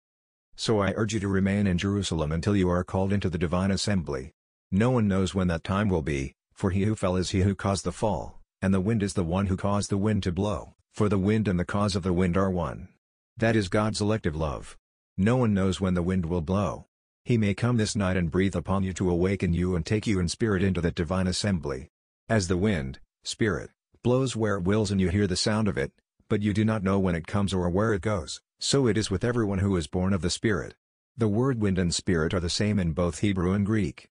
So 0.55 0.81
I 0.81 0.93
urge 0.95 1.13
you 1.13 1.19
to 1.21 1.27
remain 1.27 1.65
in 1.67 1.77
Jerusalem 1.77 2.31
until 2.31 2.55
you 2.55 2.69
are 2.69 2.83
called 2.83 3.13
into 3.13 3.29
the 3.29 3.37
divine 3.37 3.71
assembly. 3.71 4.33
No 4.71 4.91
one 4.91 5.07
knows 5.07 5.33
when 5.33 5.47
that 5.47 5.63
time 5.63 5.89
will 5.89 6.01
be, 6.01 6.35
for 6.53 6.69
he 6.69 6.83
who 6.83 6.95
fell 6.95 7.15
is 7.15 7.31
he 7.31 7.41
who 7.41 7.55
caused 7.55 7.85
the 7.85 7.91
fall 7.91 8.43
and 8.63 8.73
the 8.73 8.79
wind 8.79 9.03
is 9.03 9.13
the 9.13 9.25
one 9.25 9.47
who 9.47 9.57
caused 9.57 9.89
the 9.89 9.97
wind 9.97 10.23
to 10.23 10.31
blow, 10.31 10.73
for 10.93 11.09
the 11.09 11.17
wind 11.17 11.49
and 11.49 11.59
the 11.59 11.65
cause 11.65 11.97
of 11.97 12.03
the 12.03 12.13
wind 12.13 12.37
are 12.37 12.49
one. 12.49 12.87
That 13.35 13.57
is 13.57 13.67
God's 13.67 13.99
elective 13.99 14.37
love. 14.37 14.77
No 15.17 15.35
one 15.35 15.53
knows 15.53 15.81
when 15.81 15.95
the 15.95 16.01
wind 16.01 16.27
will 16.27 16.39
blow. 16.39 16.85
He 17.25 17.37
may 17.37 17.53
come 17.53 17.77
this 17.77 17.95
night 17.95 18.17
and 18.17 18.29
breathe 18.29 18.55
upon 18.55 18.83
you 18.83 18.91
to 18.93 19.09
awaken 19.09 19.53
you 19.53 19.75
and 19.75 19.85
take 19.85 20.05
you 20.05 20.19
in 20.19 20.27
spirit 20.27 20.61
into 20.61 20.81
that 20.81 20.95
divine 20.95 21.27
assembly. 21.27 21.87
As 22.27 22.47
the 22.49 22.57
wind, 22.57 22.99
spirit, 23.23 23.71
blows 24.03 24.35
where 24.35 24.57
it 24.57 24.63
wills 24.63 24.91
and 24.91 24.99
you 24.99 25.09
hear 25.09 25.27
the 25.27 25.37
sound 25.37 25.69
of 25.69 25.77
it, 25.77 25.93
but 26.27 26.41
you 26.41 26.53
do 26.53 26.65
not 26.65 26.83
know 26.83 26.99
when 26.99 27.15
it 27.15 27.25
comes 27.25 27.53
or 27.53 27.69
where 27.69 27.93
it 27.93 28.01
goes, 28.01 28.41
so 28.59 28.87
it 28.87 28.97
is 28.97 29.09
with 29.09 29.23
everyone 29.23 29.59
who 29.59 29.75
is 29.77 29.87
born 29.87 30.13
of 30.13 30.21
the 30.21 30.29
Spirit. 30.29 30.75
The 31.15 31.27
word 31.27 31.61
wind 31.61 31.77
and 31.77 31.93
spirit 31.93 32.33
are 32.33 32.39
the 32.39 32.49
same 32.49 32.79
in 32.79 32.91
both 32.91 33.19
Hebrew 33.19 33.53
and 33.53 33.65
Greek. 33.65 34.09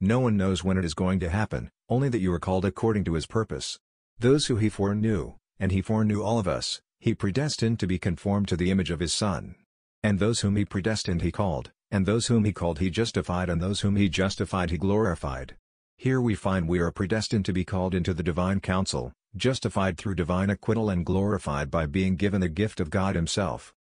No 0.00 0.20
one 0.20 0.36
knows 0.36 0.62
when 0.62 0.78
it 0.78 0.84
is 0.84 0.94
going 0.94 1.18
to 1.20 1.28
happen, 1.28 1.70
only 1.88 2.08
that 2.08 2.20
you 2.20 2.32
are 2.32 2.38
called 2.38 2.64
according 2.64 3.04
to 3.04 3.14
his 3.14 3.26
purpose. 3.26 3.80
Those 4.18 4.46
who 4.46 4.56
he 4.56 4.68
foreknew, 4.68 5.34
and 5.58 5.72
he 5.72 5.82
foreknew 5.82 6.22
all 6.22 6.38
of 6.38 6.46
us, 6.46 6.80
he 7.00 7.14
predestined 7.14 7.80
to 7.80 7.86
be 7.86 7.98
conformed 7.98 8.48
to 8.48 8.56
the 8.56 8.70
image 8.70 8.90
of 8.90 9.00
his 9.00 9.12
Son. 9.12 9.56
And 10.02 10.18
those 10.18 10.40
whom 10.40 10.56
he 10.56 10.64
predestined 10.64 11.22
he 11.22 11.32
called, 11.32 11.72
and 11.90 12.06
those 12.06 12.26
whom 12.26 12.44
he 12.44 12.52
called 12.52 12.78
he 12.78 12.90
justified 12.90 13.48
and 13.48 13.60
those 13.60 13.80
whom 13.80 13.96
he 13.96 14.08
justified 14.08 14.70
he 14.70 14.78
glorified. 14.78 15.56
Here 15.98 16.20
we 16.20 16.34
find 16.34 16.68
we 16.68 16.78
are 16.78 16.90
predestined 16.90 17.44
to 17.46 17.52
be 17.52 17.64
called 17.64 17.94
into 17.94 18.12
the 18.12 18.22
divine 18.22 18.60
council, 18.60 19.12
justified 19.36 19.96
through 19.96 20.14
divine 20.14 20.50
acquittal 20.50 20.90
and 20.90 21.06
glorified 21.06 21.70
by 21.70 21.86
being 21.86 22.16
given 22.16 22.40
the 22.40 22.48
gift 22.48 22.80
of 22.80 22.90
God 22.90 23.14
himself. 23.14 23.72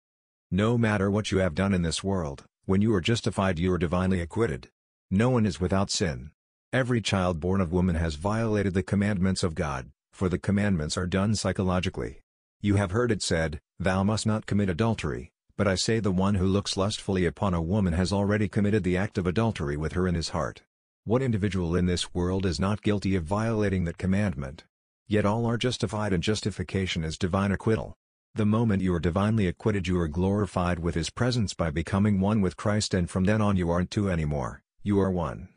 No 0.51 0.77
matter 0.77 1.11
what 1.11 1.31
you 1.31 1.39
have 1.39 1.55
done 1.55 1.73
in 1.73 1.81
this 1.81 2.03
world, 2.03 2.45
when 2.65 2.81
you 2.81 2.93
are 2.95 3.01
justified 3.01 3.59
you 3.59 3.73
are 3.73 3.77
divinely 3.77 4.21
acquitted. 4.21 4.69
No 5.11 5.29
one 5.29 5.45
is 5.45 5.59
without 5.59 5.91
sin. 5.91 6.31
Every 6.71 7.01
child 7.01 7.39
born 7.39 7.61
of 7.61 7.71
woman 7.71 7.95
has 7.95 8.15
violated 8.15 8.73
the 8.73 8.83
commandments 8.83 9.43
of 9.43 9.55
God 9.55 9.91
for 10.15 10.29
the 10.29 10.39
commandments 10.39 10.95
are 10.95 11.05
done 11.05 11.35
psychologically. 11.35 12.21
You 12.61 12.75
have 12.75 12.91
heard 12.91 13.11
it 13.11 13.21
said, 13.21 13.59
Thou 13.79 14.01
must 14.01 14.25
not 14.25 14.45
commit 14.45 14.69
adultery, 14.69 15.29
but 15.57 15.67
I 15.67 15.75
say 15.75 15.99
the 15.99 16.11
one 16.11 16.35
who 16.35 16.45
looks 16.45 16.75
lustfully 16.75 17.25
upon 17.25 17.53
a 17.53 17.61
woman 17.61 17.93
has 17.93 18.11
already 18.11 18.47
committed 18.47 18.83
the 18.83 18.97
act 18.97 19.17
of 19.17 19.25
adultery 19.25 19.77
with 19.77 19.93
her 19.93 20.07
in 20.07 20.15
his 20.15 20.29
heart. 20.29 20.63
What 21.05 21.21
individual 21.21 21.75
in 21.75 21.85
this 21.85 22.13
world 22.13 22.45
is 22.45 22.59
not 22.59 22.81
guilty 22.81 23.15
of 23.15 23.23
violating 23.23 23.85
that 23.85 23.97
commandment? 23.97 24.65
Yet 25.07 25.25
all 25.25 25.45
are 25.45 25.57
justified 25.57 26.13
and 26.13 26.23
justification 26.23 27.03
is 27.03 27.17
divine 27.17 27.51
acquittal. 27.51 27.95
The 28.33 28.45
moment 28.45 28.81
you 28.81 28.93
are 28.93 28.99
divinely 28.99 29.47
acquitted 29.47 29.87
you 29.87 29.97
are 29.99 30.09
glorified 30.09 30.79
with 30.79 30.95
his 30.95 31.09
presence 31.09 31.53
by 31.53 31.69
becoming 31.69 32.19
one 32.19 32.41
with 32.41 32.57
Christ 32.57 32.93
and 32.93 33.09
from 33.09 33.23
then 33.23 33.39
on 33.39 33.55
you 33.55 33.69
aren't 33.69 33.91
two 33.91 34.09
anymore, 34.09 34.61
you 34.83 34.99
are 34.99 35.11
one. 35.11 35.47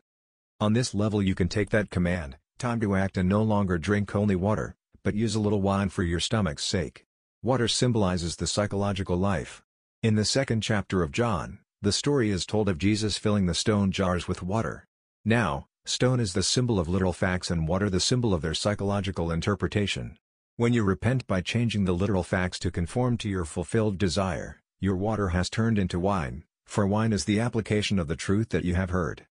On 0.60 0.74
this 0.74 0.94
level 0.94 1.20
you 1.20 1.34
can 1.34 1.48
take 1.48 1.70
that 1.70 1.90
command, 1.90 2.36
time 2.58 2.78
to 2.80 2.94
act 2.94 3.16
and 3.16 3.28
no 3.28 3.42
longer 3.42 3.78
drink 3.78 4.14
only 4.14 4.36
water, 4.36 4.76
but 5.02 5.14
use 5.14 5.34
a 5.34 5.40
little 5.40 5.62
wine 5.62 5.88
for 5.88 6.02
your 6.02 6.20
stomach's 6.20 6.64
sake. 6.64 7.04
Water 7.42 7.66
symbolizes 7.66 8.36
the 8.36 8.46
psychological 8.46 9.16
life. 9.16 9.62
In 10.00 10.14
the 10.14 10.24
second 10.24 10.60
chapter 10.60 11.02
of 11.02 11.10
John, 11.10 11.58
the 11.82 11.90
story 11.90 12.30
is 12.30 12.46
told 12.46 12.68
of 12.68 12.78
Jesus 12.78 13.18
filling 13.18 13.46
the 13.46 13.52
stone 13.54 13.90
jars 13.90 14.28
with 14.28 14.44
water. 14.44 14.84
Now, 15.24 15.66
stone 15.86 16.20
is 16.20 16.34
the 16.34 16.42
symbol 16.44 16.78
of 16.78 16.86
literal 16.88 17.12
facts 17.12 17.50
and 17.50 17.66
water 17.66 17.90
the 17.90 17.98
symbol 17.98 18.32
of 18.32 18.40
their 18.40 18.54
psychological 18.54 19.32
interpretation. 19.32 20.16
When 20.56 20.72
you 20.72 20.84
repent 20.84 21.26
by 21.26 21.40
changing 21.40 21.84
the 21.84 21.94
literal 21.94 22.22
facts 22.22 22.60
to 22.60 22.70
conform 22.70 23.16
to 23.16 23.28
your 23.28 23.44
fulfilled 23.44 23.98
desire, 23.98 24.60
your 24.78 24.94
water 24.94 25.30
has 25.30 25.50
turned 25.50 25.80
into 25.80 25.98
wine, 25.98 26.44
for 26.64 26.86
wine 26.86 27.12
is 27.12 27.24
the 27.24 27.40
application 27.40 27.98
of 27.98 28.06
the 28.06 28.14
truth 28.14 28.50
that 28.50 28.64
you 28.64 28.76
have 28.76 28.90
heard. 28.90 29.26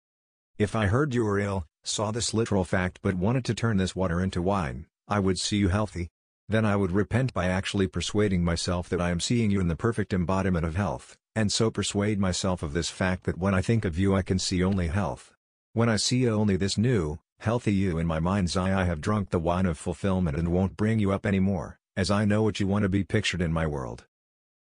If 0.57 0.75
I 0.75 0.87
heard 0.87 1.13
you 1.13 1.23
were 1.23 1.39
ill, 1.39 1.65
saw 1.85 2.11
this 2.11 2.33
literal 2.33 2.65
fact 2.65 2.99
but 3.01 3.15
wanted 3.15 3.45
to 3.45 3.55
turn 3.55 3.77
this 3.77 3.95
water 3.95 4.19
into 4.19 4.41
wine, 4.41 4.87
I 5.07 5.19
would 5.21 5.39
see 5.39 5.55
you 5.55 5.69
healthy. 5.69 6.09
Then 6.49 6.63
I 6.63 6.77
would 6.77 6.91
repent 6.91 7.33
by 7.33 7.47
actually 7.47 7.87
persuading 7.87 8.43
myself 8.43 8.87
that 8.89 9.01
I 9.01 9.09
am 9.09 9.19
seeing 9.19 9.51
you 9.51 9.59
in 9.59 9.67
the 9.67 9.75
perfect 9.75 10.13
embodiment 10.13 10.65
of 10.65 10.77
health, 10.77 11.17
and 11.35 11.51
so 11.51 11.69
persuade 11.69 12.19
myself 12.19 12.63
of 12.63 12.71
this 12.71 12.89
fact 12.89 13.25
that 13.25 13.37
when 13.37 13.53
I 13.53 13.61
think 13.61 13.83
of 13.83 13.99
you 13.99 14.15
I 14.15 14.21
can 14.21 14.39
see 14.39 14.63
only 14.63 14.87
health. 14.87 15.33
When 15.73 15.89
I 15.89 15.97
see 15.97 16.27
only 16.27 16.55
this 16.55 16.77
new, 16.77 17.19
healthy 17.39 17.73
you 17.73 17.97
in 17.97 18.07
my 18.07 18.19
mind's 18.19 18.55
eye 18.55 18.73
I 18.73 18.85
have 18.85 19.01
drunk 19.01 19.29
the 19.29 19.39
wine 19.39 19.65
of 19.65 19.77
fulfillment 19.77 20.37
and 20.37 20.47
won't 20.47 20.77
bring 20.77 20.99
you 20.99 21.11
up 21.11 21.25
anymore, 21.25 21.79
as 21.97 22.09
I 22.09 22.23
know 22.23 22.43
what 22.43 22.61
you 22.61 22.67
want 22.67 22.83
to 22.83 22.89
be 22.89 23.03
pictured 23.03 23.41
in 23.41 23.51
my 23.51 23.67
world. 23.67 24.05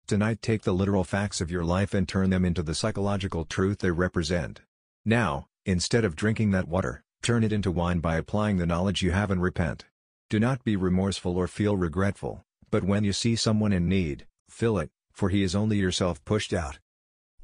Tonight 0.09 0.43
take 0.43 0.63
the 0.63 0.75
literal 0.75 1.05
facts 1.05 1.41
of 1.41 1.53
your 1.53 1.65
life 1.65 1.95
and 1.95 2.09
turn 2.09 2.31
them 2.31 2.45
into 2.45 2.65
the 2.65 2.75
psychological 2.75 3.45
truth 3.45 3.79
they 3.79 3.93
represent. 3.93 4.61
Now, 5.05 5.47
instead 5.65 6.05
of 6.05 6.17
drinking 6.17 6.51
that 6.51 6.69
water, 6.69 7.05
turn 7.23 7.45
it 7.45 7.53
into 7.53 7.71
wine 7.71 8.01
by 8.01 8.17
applying 8.17 8.57
the 8.57 8.67
knowledge 8.67 9.03
you 9.03 9.13
have 9.13 9.31
and 9.31 9.41
repent. 9.41 9.85
Do 10.29 10.41
not 10.41 10.65
be 10.65 10.75
remorseful 10.75 11.37
or 11.37 11.47
feel 11.47 11.77
regretful, 11.77 12.45
but 12.69 12.83
when 12.83 13.05
you 13.05 13.13
see 13.13 13.37
someone 13.37 13.73
in 13.73 13.89
need, 13.89 14.27
fill 14.49 14.77
it, 14.79 14.91
for 15.13 15.29
he 15.29 15.45
is 15.45 15.55
only 15.55 15.77
yourself 15.77 16.25
pushed 16.25 16.53
out. 16.53 16.81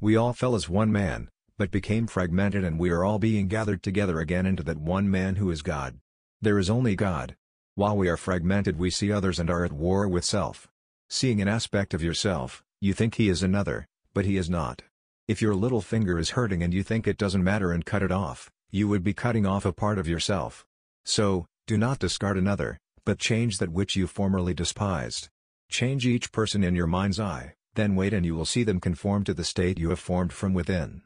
We 0.01 0.17
all 0.17 0.33
fell 0.33 0.57
as 0.57 0.69
one 0.69 0.91
man, 0.91 1.29
but 1.57 1.71
became 1.71 2.09
fragmented 2.09 2.65
and 2.65 2.81
we 2.81 2.91
are 2.91 3.05
all 3.05 3.21
being 3.21 3.47
gathered 3.47 3.85
together 3.85 4.19
again 4.19 4.47
into 4.47 4.65
that 4.65 4.79
one 4.79 5.09
man 5.09 5.37
who 5.37 5.49
is 5.53 5.63
God. 5.63 6.01
There 6.41 6.59
is 6.59 6.69
only 6.69 6.97
God. 6.97 7.37
While 7.77 7.97
we 7.97 8.09
are 8.09 8.17
fragmented 8.17 8.81
we 8.81 8.91
see 8.91 9.13
others 9.13 9.39
and 9.39 9.49
are 9.49 9.65
at 9.65 9.73
war 9.73 10.09
with 10.09 10.25
self. 10.25 10.67
Seeing 11.09 11.41
an 11.41 11.47
aspect 11.47 11.95
of 11.95 12.03
yourself, 12.03 12.65
you 12.81 12.95
think 12.95 13.15
he 13.15 13.29
is 13.29 13.45
another, 13.45 13.87
but 14.13 14.25
he 14.25 14.37
is 14.37 14.51
not. 14.51 14.83
If 15.29 15.41
your 15.41 15.55
little 15.55 15.83
finger 15.83 16.19
is 16.19 16.31
hurting 16.31 16.65
and 16.65 16.75
you 16.75 16.83
think 16.83 17.07
it 17.07 17.17
doesn't 17.17 17.45
matter 17.45 17.71
and 17.71 17.87
cut 17.87 18.03
it 18.03 18.11
off, 18.11 18.51
you 18.73 18.89
would 18.89 19.05
be 19.05 19.15
cutting 19.15 19.47
off 19.47 19.65
a 19.65 19.73
part 19.73 19.99
of 20.01 20.09
yourself. 20.09 20.67
So, 21.05 21.47
do 21.67 21.79
not 21.79 22.01
discard 22.01 22.37
another, 22.37 22.79
but 23.05 23.19
change 23.19 23.59
that 23.59 23.71
which 23.71 23.95
you 23.95 24.07
formerly 24.07 24.53
despised. 24.53 25.29
Change 25.71 26.07
each 26.07 26.33
person 26.33 26.65
in 26.65 26.75
your 26.75 26.89
mind's 26.89 27.21
eye, 27.21 27.55
then 27.75 27.95
wait 27.95 28.13
and 28.13 28.27
you 28.27 28.35
will 28.35 28.45
see 28.45 28.65
them 28.65 28.81
conform 28.81 29.23
to 29.25 29.33
the 29.33 29.45
state 29.45 29.79
you 29.79 29.91
have 29.91 30.01
formed 30.01 30.33
from 30.33 30.55
within. 30.55 31.03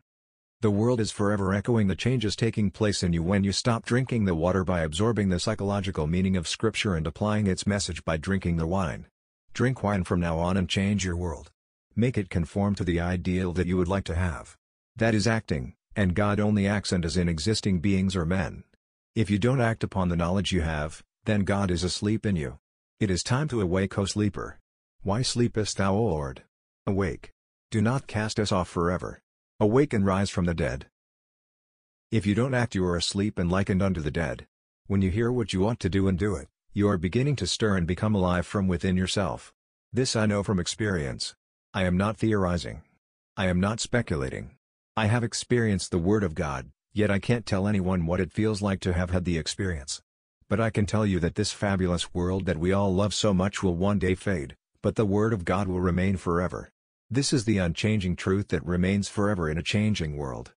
The 0.62 0.70
world 0.70 1.00
is 1.00 1.12
forever 1.12 1.52
echoing 1.52 1.86
the 1.86 1.94
changes 1.94 2.34
taking 2.34 2.70
place 2.70 3.02
in 3.02 3.12
you 3.12 3.22
when 3.22 3.44
you 3.44 3.52
stop 3.52 3.84
drinking 3.84 4.24
the 4.24 4.34
water 4.34 4.64
by 4.64 4.80
absorbing 4.80 5.28
the 5.28 5.38
psychological 5.38 6.06
meaning 6.06 6.36
of 6.36 6.48
Scripture 6.48 6.94
and 6.94 7.06
applying 7.06 7.46
its 7.46 7.66
message 7.66 8.02
by 8.04 8.16
drinking 8.16 8.56
the 8.56 8.66
wine. 8.66 9.06
Drink 9.52 9.82
wine 9.82 10.04
from 10.04 10.20
now 10.20 10.38
on 10.38 10.56
and 10.56 10.68
change 10.68 11.04
your 11.04 11.16
world. 11.16 11.50
Make 11.94 12.16
it 12.16 12.30
conform 12.30 12.74
to 12.76 12.84
the 12.84 13.00
ideal 13.00 13.52
that 13.52 13.66
you 13.66 13.76
would 13.76 13.88
like 13.88 14.04
to 14.04 14.14
have. 14.14 14.56
That 14.96 15.14
is 15.14 15.26
acting, 15.26 15.74
and 15.94 16.14
God 16.14 16.40
only 16.40 16.66
acts 16.66 16.92
and 16.92 17.04
is 17.04 17.18
in 17.18 17.28
existing 17.28 17.80
beings 17.80 18.16
or 18.16 18.24
men. 18.24 18.64
If 19.16 19.30
you 19.30 19.38
don't 19.38 19.62
act 19.62 19.82
upon 19.82 20.10
the 20.10 20.16
knowledge 20.16 20.52
you 20.52 20.60
have, 20.60 21.02
then 21.24 21.44
God 21.44 21.70
is 21.70 21.82
asleep 21.82 22.26
in 22.26 22.36
you. 22.36 22.58
It 23.00 23.10
is 23.10 23.22
time 23.22 23.48
to 23.48 23.62
awake 23.62 23.96
O 23.96 24.04
sleeper. 24.04 24.58
Why 25.04 25.22
sleepest 25.22 25.78
thou 25.78 25.94
O 25.94 26.02
Lord? 26.02 26.42
Awake. 26.86 27.30
Do 27.70 27.80
not 27.80 28.06
cast 28.06 28.38
us 28.38 28.52
off 28.52 28.68
forever. 28.68 29.22
Awake 29.58 29.94
and 29.94 30.04
rise 30.04 30.28
from 30.28 30.44
the 30.44 30.52
dead. 30.52 30.88
If 32.12 32.26
you 32.26 32.34
don't 32.34 32.52
act 32.52 32.74
you 32.74 32.84
are 32.84 32.94
asleep 32.94 33.38
and 33.38 33.50
likened 33.50 33.82
unto 33.82 34.02
the 34.02 34.10
dead. 34.10 34.46
When 34.86 35.00
you 35.00 35.10
hear 35.10 35.32
what 35.32 35.54
you 35.54 35.66
ought 35.66 35.80
to 35.80 35.88
do 35.88 36.08
and 36.08 36.18
do 36.18 36.34
it, 36.34 36.48
you 36.74 36.86
are 36.86 36.98
beginning 36.98 37.36
to 37.36 37.46
stir 37.46 37.74
and 37.74 37.86
become 37.86 38.14
alive 38.14 38.46
from 38.46 38.68
within 38.68 38.98
yourself. 38.98 39.50
This 39.94 40.14
I 40.14 40.26
know 40.26 40.42
from 40.42 40.60
experience. 40.60 41.34
I 41.72 41.84
am 41.84 41.96
not 41.96 42.18
theorizing. 42.18 42.82
I 43.34 43.46
am 43.46 43.60
not 43.60 43.80
speculating. 43.80 44.56
I 44.94 45.06
have 45.06 45.24
experienced 45.24 45.90
the 45.90 45.96
Word 45.96 46.22
of 46.22 46.34
God. 46.34 46.68
Yet 46.96 47.10
I 47.10 47.18
can't 47.18 47.44
tell 47.44 47.68
anyone 47.68 48.06
what 48.06 48.20
it 48.20 48.32
feels 48.32 48.62
like 48.62 48.80
to 48.80 48.94
have 48.94 49.10
had 49.10 49.26
the 49.26 49.36
experience. 49.36 50.00
But 50.48 50.62
I 50.62 50.70
can 50.70 50.86
tell 50.86 51.04
you 51.04 51.20
that 51.20 51.34
this 51.34 51.52
fabulous 51.52 52.14
world 52.14 52.46
that 52.46 52.56
we 52.56 52.72
all 52.72 52.94
love 52.94 53.12
so 53.12 53.34
much 53.34 53.62
will 53.62 53.76
one 53.76 53.98
day 53.98 54.14
fade, 54.14 54.56
but 54.80 54.94
the 54.94 55.04
Word 55.04 55.34
of 55.34 55.44
God 55.44 55.68
will 55.68 55.82
remain 55.82 56.16
forever. 56.16 56.70
This 57.10 57.34
is 57.34 57.44
the 57.44 57.58
unchanging 57.58 58.16
truth 58.16 58.48
that 58.48 58.64
remains 58.64 59.10
forever 59.10 59.50
in 59.50 59.58
a 59.58 59.62
changing 59.62 60.16
world. 60.16 60.54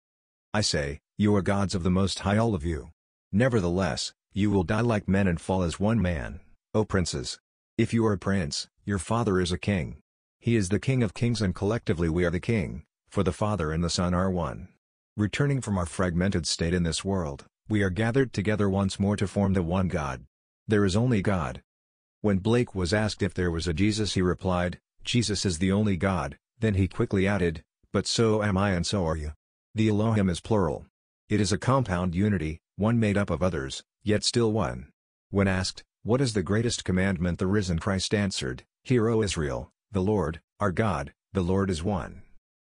I 0.53 0.62
say, 0.62 1.00
you 1.17 1.36
are 1.36 1.41
gods 1.41 1.74
of 1.74 1.82
the 1.82 1.89
Most 1.89 2.20
High 2.20 2.38
all 2.38 2.53
of 2.53 2.63
you. 2.63 2.91
Nevertheless, 3.32 4.13
you 4.32 4.51
will 4.51 4.62
die 4.62 4.82
like 4.82 5.08
men 5.08 5.27
and 5.27 5.41
fall 5.41 5.63
as 5.63 5.79
one 5.79 6.00
man, 6.00 6.39
O 6.72 6.86
princes. 6.86 7.39
If 7.79 7.96
you 7.96 8.06
are 8.06 8.13
a 8.13 8.20
prince, 8.20 8.67
your 8.86 9.00
father 9.00 9.41
is 9.41 9.51
a 9.51 9.58
king. 9.58 9.98
He 10.39 10.56
is 10.56 10.70
the 10.70 10.77
king 10.77 11.01
of 11.01 11.15
kings 11.15 11.41
and 11.41 11.56
collectively 11.56 12.10
we 12.10 12.25
are 12.25 12.29
the 12.29 12.39
king, 12.39 12.84
for 13.10 13.24
the 13.24 13.34
Father 13.34 13.72
and 13.72 13.84
the 13.84 13.89
Son 13.89 14.13
are 14.13 14.29
one. 14.29 14.67
Returning 15.17 15.62
from 15.62 15.79
our 15.79 15.88
fragmented 15.88 16.45
state 16.45 16.75
in 16.75 16.83
this 16.83 17.03
world, 17.03 17.47
we 17.67 17.81
are 17.81 17.89
gathered 17.89 18.31
together 18.31 18.69
once 18.69 19.00
more 19.00 19.17
to 19.17 19.27
form 19.27 19.53
the 19.53 19.63
one 19.63 19.88
God. 19.88 20.27
There 20.67 20.86
is 20.86 20.95
only 20.95 21.24
God. 21.24 21.63
When 22.21 22.38
Blake 22.38 22.75
was 22.75 22.93
asked 22.93 23.24
if 23.24 23.33
there 23.33 23.50
was 23.50 23.67
a 23.67 23.74
Jesus 23.74 24.13
he 24.13 24.21
replied, 24.21 24.79
Jesus 25.03 25.43
is 25.43 25.57
the 25.57 25.71
only 25.71 25.97
God, 25.97 26.38
then 26.59 26.75
he 26.75 26.88
quickly 26.88 27.25
added, 27.25 27.63
but 27.91 28.05
so 28.05 28.43
am 28.43 28.59
I 28.59 28.74
and 28.74 28.86
so 28.86 29.07
are 29.07 29.17
you. 29.17 29.31
The 29.74 29.89
Elohim 29.89 30.29
is 30.29 30.39
plural. 30.39 30.86
It 31.29 31.41
is 31.41 31.51
a 31.51 31.57
compound 31.57 32.13
unity, 32.13 32.59
one 32.75 33.00
made 33.00 33.17
up 33.17 33.31
of 33.31 33.41
others, 33.41 33.81
yet 34.03 34.24
still 34.24 34.51
one. 34.51 34.91
When 35.31 35.47
asked, 35.47 35.83
what 36.03 36.21
is 36.21 36.33
the 36.33 36.43
greatest 36.43 36.86
commandment 36.86 37.39
the 37.39 37.47
risen 37.47 37.79
Christ 37.79 38.13
answered, 38.13 38.65
Hear 38.83 39.09
O 39.09 39.24
Israel, 39.24 39.71
the 39.91 40.03
Lord, 40.03 40.41
our 40.59 40.71
God, 40.71 41.12
the 41.33 41.41
Lord 41.41 41.71
is 41.71 41.83
one. 41.83 42.21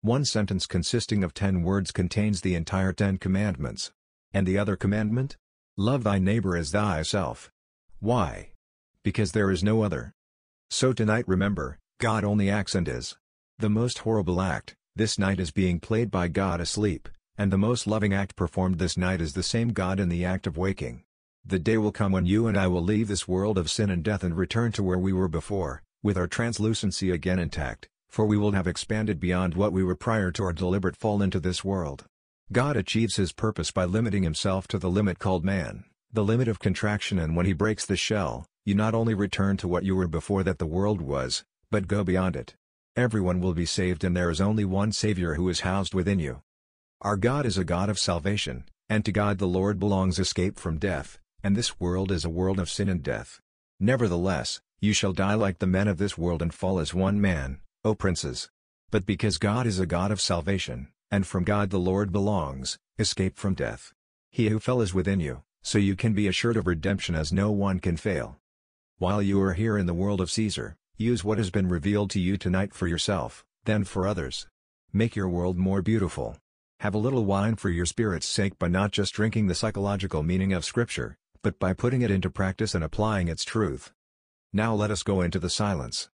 One 0.03 0.25
sentence 0.25 0.67
consisting 0.67 1.24
of 1.24 1.33
ten 1.33 1.63
words 1.63 1.93
contains 1.93 2.41
the 2.41 2.55
entire 2.55 2.91
Ten 2.91 3.17
Commandments. 3.17 3.93
And 4.33 4.45
the 4.45 4.57
other 4.57 4.75
commandment? 4.75 5.38
Love 5.77 6.03
thy 6.03 6.19
neighbor 6.19 6.57
as 6.57 6.72
thyself. 6.72 7.50
Why? 8.01 8.50
Because 9.05 9.31
there 9.31 9.50
is 9.50 9.63
no 9.63 9.81
other. 9.81 10.12
So 10.69 10.91
tonight 10.91 11.25
remember, 11.25 11.79
God 12.01 12.25
only 12.25 12.50
acts 12.50 12.75
and 12.75 12.86
is. 12.86 13.15
The 13.60 13.69
most 13.69 14.00
horrible 14.00 14.41
act, 14.41 14.75
this 14.93 15.17
night 15.17 15.39
is 15.39 15.51
being 15.51 15.79
played 15.79 16.12
by 16.12 16.27
God 16.27 16.60
asleep, 16.60 17.07
and 17.38 17.50
the 17.50 17.57
most 17.57 17.88
loving 17.88 18.13
act 18.13 18.36
performed 18.36 18.79
this 18.79 18.98
night 18.98 19.22
is 19.22 19.31
the 19.31 19.41
same 19.41 19.69
God 19.69 20.01
in 20.01 20.10
the 20.10 20.25
act 20.25 20.45
of 20.45 20.57
waking. 20.57 21.03
The 21.45 21.60
day 21.60 21.77
will 21.77 21.93
come 21.93 22.12
when 22.12 22.25
you 22.25 22.48
and 22.48 22.57
I 22.57 22.67
will 22.67 22.83
leave 22.83 23.07
this 23.07 23.25
world 23.25 23.57
of 23.57 23.72
sin 23.72 23.89
and 23.89 24.03
death 24.03 24.25
and 24.25 24.36
return 24.36 24.74
to 24.74 24.83
where 24.83 25.00
we 25.00 25.13
were 25.13 25.29
before, 25.29 25.81
with 26.03 26.17
our 26.17 26.27
translucency 26.27 27.10
again 27.10 27.39
intact, 27.39 27.88
for 28.13 28.27
we 28.27 28.38
will 28.38 28.51
have 28.51 28.67
expanded 28.67 29.20
beyond 29.20 29.55
what 29.55 29.74
we 29.74 29.84
were 29.84 29.96
prior 29.96 30.29
to 30.29 30.43
our 30.43 30.53
deliberate 30.53 30.96
fall 30.96 31.24
into 31.24 31.39
this 31.39 31.63
world. 31.63 32.05
God 32.51 32.77
achieves 32.77 33.15
his 33.15 33.32
purpose 33.32 33.72
by 33.72 33.86
limiting 33.86 34.22
himself 34.22 34.67
to 34.67 34.77
the 34.77 34.88
limit 34.88 35.17
called 35.17 35.43
man, 35.43 35.86
the 36.12 36.24
limit 36.24 36.48
of 36.48 36.60
contraction 36.60 37.17
and 37.17 37.36
when 37.36 37.48
he 37.48 37.53
breaks 37.53 37.88
the 37.88 37.96
shell, 37.96 38.46
you 38.65 38.75
not 38.75 38.93
only 38.93 39.15
return 39.15 39.58
to 39.58 39.67
what 39.67 39.84
you 39.84 39.96
were 39.96 40.08
before 40.08 40.43
that 40.43 40.60
the 40.60 40.67
world 40.67 41.01
was, 41.01 41.43
but 41.72 41.88
go 41.88 42.03
beyond 42.03 42.36
it. 42.36 42.53
Everyone 42.96 43.41
will 43.41 43.55
be 43.55 43.65
saved 43.65 44.03
and 44.03 44.15
there 44.15 44.29
is 44.29 44.39
only 44.39 44.63
one 44.63 44.91
Savior 44.91 45.34
who 45.34 45.50
is 45.50 45.62
housed 45.62 45.96
within 45.96 46.20
you. 46.20 46.43
Our 47.01 47.17
God 47.17 47.48
is 47.48 47.58
a 47.58 47.63
God 47.63 47.89
of 47.89 47.98
salvation, 47.98 48.65
and 48.89 49.03
to 49.05 49.12
God 49.12 49.39
the 49.39 49.48
Lord 49.48 49.79
belongs 49.79 50.20
escape 50.20 50.60
from 50.60 50.77
death, 50.77 51.17
and 51.43 51.55
this 51.55 51.79
world 51.79 52.12
is 52.12 52.24
a 52.24 52.29
world 52.29 52.60
of 52.60 52.70
sin 52.70 52.89
and 52.89 53.01
death. 53.01 53.41
Nevertheless, 53.79 54.62
you 54.79 54.93
shall 54.93 55.13
die 55.13 55.34
like 55.34 55.58
the 55.58 55.65
men 55.65 55.88
of 55.88 55.98
this 55.98 56.15
world 56.15 56.43
and 56.43 56.53
fall 56.53 56.79
as 56.79 56.93
one 56.93 57.20
man, 57.20 57.60
O 57.86 57.94
princes. 57.94 58.50
But 58.92 59.06
because 59.06 59.38
God 59.38 59.68
is 59.68 59.78
a 59.78 59.86
God 59.86 60.10
of 60.10 60.22
salvation, 60.22 60.88
and 61.12 61.28
from 61.28 61.44
God 61.44 61.70
the 61.70 61.80
Lord 61.80 62.13
belongs, 62.13 62.78
escape 62.98 63.38
from 63.38 63.56
death. 63.56 63.92
He 64.32 64.48
who 64.48 64.60
fell 64.60 64.82
is 64.82 64.94
within 64.94 65.20
you, 65.20 65.44
so 65.62 65.78
you 65.78 65.98
can 65.98 66.13
be 66.13 66.28
assured 66.28 66.56
of 66.56 66.66
redemption 66.66 67.13
as 67.13 67.34
no 67.34 67.52
one 67.52 67.80
can 67.80 67.98
fail. 67.98 68.38
While 69.00 69.22
you 69.22 69.42
are 69.42 69.54
here 69.54 69.78
in 69.78 69.86
the 69.86 69.94
world 69.94 70.22
of 70.22 70.32
Caesar, 70.32 70.78
use 70.96 71.25
what 71.25 71.38
has 71.38 71.50
been 71.50 71.68
revealed 71.68 72.10
to 72.12 72.22
you 72.22 72.38
tonight 72.38 72.74
for 72.74 72.88
yourself, 72.88 73.44
then 73.66 73.84
for 73.84 74.08
others. 74.08 74.48
Make 74.94 75.18
your 75.18 75.28
world 75.28 75.58
more 75.58 75.82
beautiful. 75.82 76.38
Have 76.80 76.96
a 76.96 77.00
little 77.00 77.25
wine 77.25 77.58
for 77.58 77.70
your 77.70 77.86
spirit's 77.86 78.28
sake 78.28 78.58
by 78.58 78.70
not 78.70 78.92
just 78.92 79.13
drinking 79.13 79.48
the 79.48 79.56
psychological 79.56 80.24
meaning 80.24 80.54
of 80.54 80.63
Scripture, 80.63 81.18
but 81.42 81.60
by 81.60 81.74
putting 81.74 82.02
it 82.02 82.12
into 82.12 82.30
practice 82.30 82.74
and 82.74 82.84
applying 82.84 83.28
its 83.28 83.44
truth. 83.44 83.92
Now 84.54 84.74
let 84.74 84.90
us 84.90 85.04
go 85.04 85.20
into 85.20 85.40
the 85.40 85.50
silence. 85.50 86.10